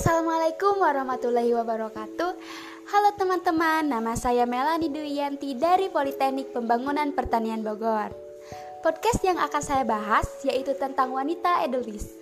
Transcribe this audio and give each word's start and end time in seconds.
Assalamualaikum 0.00 0.80
warahmatullahi 0.80 1.52
wabarakatuh. 1.52 2.32
Halo 2.88 3.10
teman-teman, 3.20 3.84
nama 3.84 4.16
saya 4.16 4.48
Melani 4.48 4.88
Duyanti 4.88 5.52
dari 5.52 5.92
Politeknik 5.92 6.56
Pembangunan 6.56 7.12
Pertanian 7.12 7.60
Bogor. 7.60 8.08
Podcast 8.80 9.20
yang 9.20 9.36
akan 9.36 9.60
saya 9.60 9.84
bahas 9.84 10.24
yaitu 10.40 10.72
tentang 10.72 11.12
wanita 11.12 11.68
edelweiss. 11.68 12.16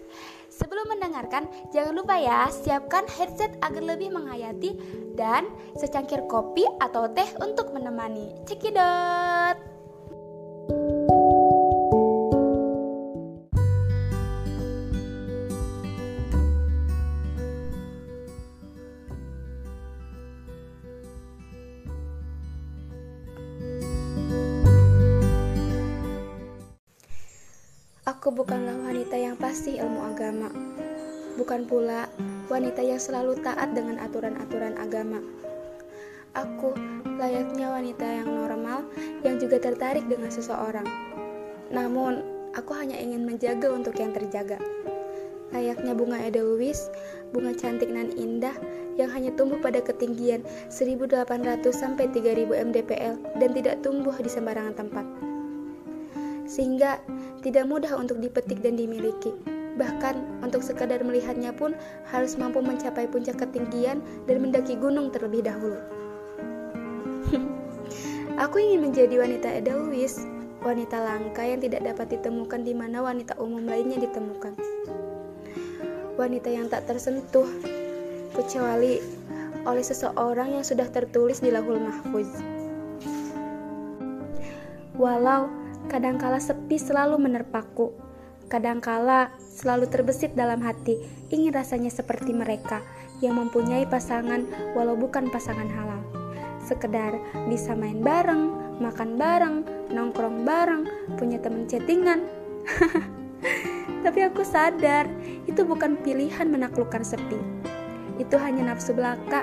Sebelum 0.50 0.90
mendengarkan, 0.90 1.46
jangan 1.70 1.94
lupa 1.94 2.18
ya 2.18 2.50
siapkan 2.50 3.06
headset 3.14 3.54
agar 3.62 3.94
lebih 3.94 4.10
menghayati 4.10 4.74
dan 5.14 5.46
secangkir 5.78 6.26
kopi 6.26 6.66
atau 6.82 7.06
teh 7.14 7.30
untuk 7.38 7.70
menemani. 7.70 8.42
Cekidot! 8.42 9.77
Aku 28.28 28.44
bukanlah 28.44 28.76
wanita 28.84 29.16
yang 29.16 29.40
pasti 29.40 29.80
ilmu 29.80 30.04
agama. 30.04 30.52
Bukan 31.40 31.64
pula 31.64 32.12
wanita 32.52 32.84
yang 32.84 33.00
selalu 33.00 33.40
taat 33.40 33.72
dengan 33.72 33.96
aturan-aturan 33.96 34.76
agama. 34.76 35.16
Aku 36.36 36.76
layaknya 37.16 37.72
wanita 37.72 38.04
yang 38.04 38.28
normal 38.28 38.84
yang 39.24 39.40
juga 39.40 39.56
tertarik 39.56 40.04
dengan 40.12 40.28
seseorang. 40.28 40.84
Namun, 41.72 42.20
aku 42.52 42.76
hanya 42.76 43.00
ingin 43.00 43.24
menjaga 43.24 43.72
untuk 43.72 43.96
yang 43.96 44.12
terjaga. 44.12 44.60
Layaknya 45.56 45.96
bunga 45.96 46.20
edelweiss, 46.20 46.92
bunga 47.32 47.56
cantik 47.56 47.88
nan 47.88 48.12
indah 48.12 48.52
yang 49.00 49.08
hanya 49.08 49.32
tumbuh 49.40 49.56
pada 49.56 49.80
ketinggian 49.80 50.44
1800 50.68 51.64
sampai 51.72 52.12
3000 52.12 52.44
mdpl 52.44 53.40
dan 53.40 53.50
tidak 53.56 53.80
tumbuh 53.80 54.12
di 54.20 54.28
sembarangan 54.28 54.76
tempat 54.76 55.27
sehingga 56.48 56.96
tidak 57.44 57.68
mudah 57.68 57.92
untuk 57.94 58.18
dipetik 58.18 58.64
dan 58.64 58.74
dimiliki. 58.74 59.30
Bahkan 59.78 60.42
untuk 60.42 60.64
sekadar 60.64 61.04
melihatnya 61.06 61.54
pun 61.54 61.76
harus 62.10 62.34
mampu 62.34 62.58
mencapai 62.58 63.06
puncak 63.06 63.38
ketinggian 63.38 64.02
dan 64.26 64.36
mendaki 64.42 64.74
gunung 64.74 65.14
terlebih 65.14 65.46
dahulu. 65.46 65.78
Aku 68.42 68.58
ingin 68.58 68.90
menjadi 68.90 69.22
wanita 69.22 69.62
edelweiss, 69.62 70.26
wanita 70.64 70.98
langka 70.98 71.46
yang 71.46 71.62
tidak 71.62 71.86
dapat 71.94 72.18
ditemukan 72.18 72.66
di 72.66 72.74
mana 72.74 73.04
wanita 73.04 73.38
umum 73.38 73.62
lainnya 73.62 74.02
ditemukan. 74.02 74.58
Wanita 76.18 76.50
yang 76.50 76.66
tak 76.66 76.90
tersentuh, 76.90 77.46
kecuali 78.34 78.98
oleh 79.62 79.84
seseorang 79.84 80.58
yang 80.58 80.64
sudah 80.66 80.90
tertulis 80.90 81.38
di 81.38 81.54
lahul 81.54 81.78
mahfuz. 81.78 82.30
Walau 84.98 85.46
Kadangkala 85.88 86.36
sepi 86.36 86.76
selalu 86.76 87.16
menerpaku. 87.16 87.96
Kadangkala 88.52 89.32
selalu 89.40 89.88
terbesit 89.88 90.36
dalam 90.36 90.60
hati, 90.60 91.00
ingin 91.32 91.48
rasanya 91.48 91.88
seperti 91.88 92.36
mereka 92.36 92.84
yang 93.24 93.40
mempunyai 93.40 93.88
pasangan 93.88 94.44
walau 94.76 95.00
bukan 95.00 95.32
pasangan 95.32 95.64
halal. 95.64 96.00
Sekedar 96.60 97.16
bisa 97.48 97.72
main 97.72 98.04
bareng, 98.04 98.76
makan 98.84 99.16
bareng, 99.16 99.56
nongkrong 99.88 100.44
bareng, 100.44 100.84
punya 101.16 101.40
teman 101.40 101.64
chattingan. 101.64 102.20
Tapi 104.04 104.20
aku 104.28 104.44
sadar, 104.44 105.08
itu 105.48 105.64
bukan 105.64 105.96
pilihan 106.04 106.52
menaklukkan 106.52 107.00
sepi. 107.00 107.40
Itu 108.20 108.36
hanya 108.36 108.76
nafsu 108.76 108.92
belaka 108.92 109.40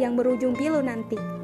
yang 0.00 0.16
berujung 0.16 0.56
pilu 0.56 0.80
nanti. 0.80 1.41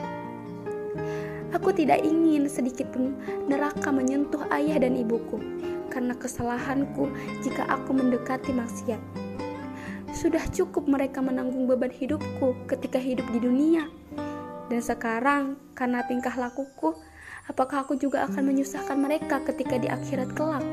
Aku 1.68 1.76
tidak 1.76 2.00
ingin 2.00 2.48
sedikit 2.48 2.88
pun 2.96 3.12
neraka 3.44 3.92
menyentuh 3.92 4.40
ayah 4.56 4.80
dan 4.80 4.96
ibuku 4.96 5.36
karena 5.92 6.16
kesalahanku 6.16 7.12
jika 7.44 7.60
aku 7.68 7.92
mendekati 7.92 8.56
maksiat. 8.56 8.96
Sudah 10.16 10.40
cukup 10.48 10.88
mereka 10.88 11.20
menanggung 11.20 11.68
beban 11.68 11.92
hidupku 11.92 12.56
ketika 12.72 12.96
hidup 12.96 13.28
di 13.36 13.44
dunia. 13.44 13.84
Dan 14.72 14.80
sekarang, 14.80 15.60
karena 15.76 16.00
tingkah 16.08 16.32
lakuku, 16.40 16.96
apakah 17.52 17.84
aku 17.84 18.00
juga 18.00 18.24
akan 18.24 18.48
menyusahkan 18.48 18.96
mereka 18.96 19.44
ketika 19.52 19.76
di 19.76 19.92
akhirat 19.92 20.32
kelak? 20.32 20.64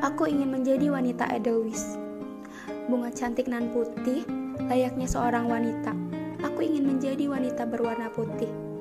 Aku 0.00 0.24
ingin 0.24 0.48
menjadi 0.48 0.88
wanita 0.88 1.28
edelweiss. 1.28 2.00
Bunga 2.88 3.12
cantik 3.12 3.52
nan 3.52 3.68
putih, 3.68 4.24
layaknya 4.64 5.04
seorang 5.04 5.44
wanita. 5.44 5.92
Aku 6.40 6.64
ingin 6.64 6.88
menjadi 6.88 7.28
wanita 7.28 7.68
berwarna 7.68 8.08
putih 8.08 8.72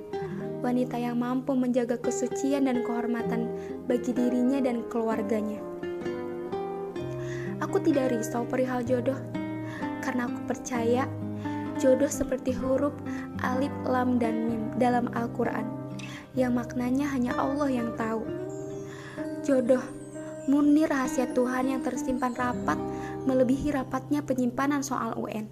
wanita 0.64 0.96
yang 0.96 1.20
mampu 1.20 1.52
menjaga 1.52 2.00
kesucian 2.00 2.72
dan 2.72 2.88
kehormatan 2.88 3.52
bagi 3.84 4.16
dirinya 4.16 4.64
dan 4.64 4.88
keluarganya. 4.88 5.60
Aku 7.60 7.84
tidak 7.84 8.16
risau 8.16 8.48
perihal 8.48 8.80
jodoh, 8.88 9.20
karena 10.00 10.32
aku 10.32 10.40
percaya 10.48 11.04
jodoh 11.76 12.08
seperti 12.08 12.56
huruf 12.56 12.96
alif, 13.44 13.72
lam, 13.84 14.16
dan 14.16 14.48
mim 14.48 14.64
dalam 14.80 15.12
Al-Quran, 15.12 15.68
yang 16.32 16.56
maknanya 16.56 17.12
hanya 17.12 17.36
Allah 17.36 17.68
yang 17.68 17.92
tahu. 18.00 18.24
Jodoh 19.44 19.84
murni 20.48 20.88
rahasia 20.88 21.28
Tuhan 21.36 21.76
yang 21.76 21.82
tersimpan 21.84 22.36
rapat 22.36 22.80
melebihi 23.28 23.76
rapatnya 23.76 24.24
penyimpanan 24.24 24.84
soal 24.84 25.16
UN. 25.20 25.48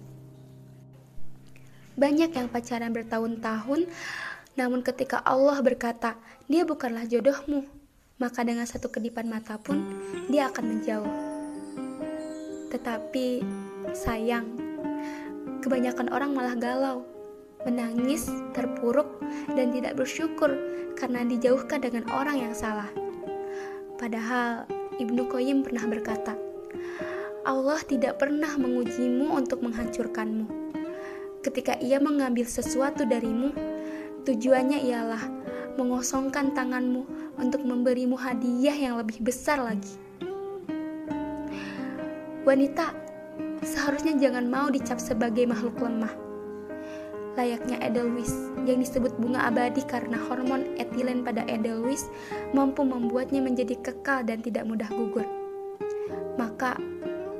Banyak 1.92 2.32
yang 2.32 2.48
pacaran 2.48 2.92
bertahun-tahun 2.96 3.84
namun 4.52 4.84
ketika 4.84 5.24
Allah 5.24 5.56
berkata, 5.64 6.20
dia 6.44 6.68
bukanlah 6.68 7.08
jodohmu, 7.08 7.64
maka 8.20 8.44
dengan 8.44 8.68
satu 8.68 8.92
kedipan 8.92 9.24
mata 9.24 9.56
pun 9.56 9.80
dia 10.28 10.52
akan 10.52 10.64
menjauh. 10.76 11.12
Tetapi 12.68 13.40
sayang, 13.96 14.44
kebanyakan 15.64 16.12
orang 16.12 16.36
malah 16.36 16.56
galau, 16.56 17.08
menangis, 17.64 18.28
terpuruk, 18.52 19.08
dan 19.56 19.72
tidak 19.72 19.96
bersyukur 19.96 20.52
karena 21.00 21.24
dijauhkan 21.24 21.80
dengan 21.80 22.04
orang 22.12 22.36
yang 22.44 22.54
salah. 22.54 22.88
Padahal 23.96 24.68
Ibnu 25.00 25.32
Qayyim 25.32 25.64
pernah 25.64 25.88
berkata, 25.88 26.36
Allah 27.42 27.80
tidak 27.88 28.20
pernah 28.20 28.54
mengujimu 28.54 29.32
untuk 29.32 29.64
menghancurkanmu. 29.64 30.46
Ketika 31.42 31.74
ia 31.82 31.98
mengambil 31.98 32.46
sesuatu 32.46 33.02
darimu, 33.02 33.50
Tujuannya 34.22 34.86
ialah 34.86 35.22
mengosongkan 35.74 36.54
tanganmu 36.54 37.02
untuk 37.42 37.66
memberimu 37.66 38.14
hadiah 38.14 38.74
yang 38.76 38.94
lebih 38.94 39.18
besar 39.18 39.58
lagi. 39.58 39.98
Wanita 42.46 42.94
seharusnya 43.66 44.14
jangan 44.18 44.46
mau 44.46 44.70
dicap 44.70 45.02
sebagai 45.02 45.42
makhluk 45.46 45.74
lemah. 45.82 46.14
Layaknya 47.34 47.80
Edelweiss 47.82 48.52
yang 48.62 48.78
disebut 48.78 49.16
bunga 49.16 49.48
abadi 49.48 49.82
karena 49.88 50.20
hormon 50.30 50.76
etilen 50.76 51.24
pada 51.26 51.42
Edelweiss 51.48 52.06
mampu 52.54 52.86
membuatnya 52.86 53.42
menjadi 53.42 53.74
kekal 53.80 54.22
dan 54.22 54.38
tidak 54.38 54.68
mudah 54.68 54.86
gugur. 54.92 55.24
Maka 56.38 56.78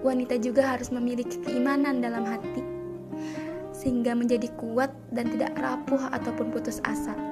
wanita 0.02 0.34
juga 0.40 0.66
harus 0.66 0.90
memiliki 0.90 1.38
keimanan 1.44 2.02
dalam 2.02 2.26
hati 2.26 2.61
sehingga 3.82 4.14
menjadi 4.14 4.46
kuat 4.54 4.94
dan 5.10 5.26
tidak 5.34 5.58
rapuh 5.58 5.98
ataupun 6.14 6.54
putus 6.54 6.78
asa. 6.86 7.31